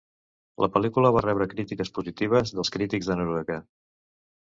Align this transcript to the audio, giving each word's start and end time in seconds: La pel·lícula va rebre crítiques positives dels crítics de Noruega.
La 0.63 0.69
pel·lícula 0.77 1.11
va 1.17 1.23
rebre 1.27 1.49
crítiques 1.53 1.93
positives 1.99 2.57
dels 2.57 2.77
crítics 2.79 3.11
de 3.15 3.23
Noruega. 3.25 3.63